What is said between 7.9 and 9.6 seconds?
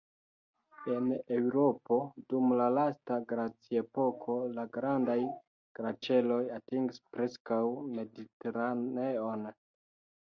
Mediteraneon.